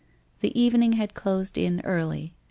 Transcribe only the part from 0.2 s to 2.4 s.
The evening had closed in early.